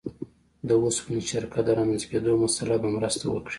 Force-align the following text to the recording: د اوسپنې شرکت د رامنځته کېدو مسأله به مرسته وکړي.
د 0.67 0.69
اوسپنې 0.83 1.19
شرکت 1.31 1.63
د 1.65 1.69
رامنځته 1.79 2.07
کېدو 2.11 2.31
مسأله 2.43 2.75
به 2.81 2.89
مرسته 2.97 3.25
وکړي. 3.29 3.49